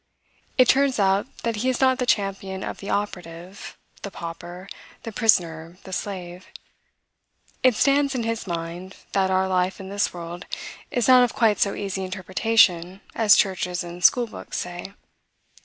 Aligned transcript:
It 0.57 0.67
turns 0.67 0.97
out 0.97 1.27
that 1.43 1.57
he 1.57 1.69
is 1.69 1.79
not 1.79 1.99
the 1.99 2.07
champion 2.07 2.63
of 2.63 2.79
the 2.79 2.89
operative, 2.89 3.77
the 4.01 4.09
pauper, 4.09 4.67
the 5.03 5.11
prisoner, 5.11 5.77
the 5.83 5.93
slave. 5.93 6.47
It 7.61 7.75
stands 7.75 8.15
in 8.15 8.23
his 8.23 8.47
mind, 8.47 8.95
that 9.11 9.29
our 9.29 9.47
life 9.47 9.79
in 9.79 9.89
this 9.89 10.11
world 10.11 10.47
is 10.89 11.07
not 11.07 11.23
of 11.23 11.35
quite 11.35 11.59
so 11.59 11.75
easy 11.75 12.01
interpretation 12.03 13.01
as 13.13 13.35
churches 13.37 13.83
and 13.83 14.03
school 14.03 14.25
books 14.25 14.57
say. 14.57 14.95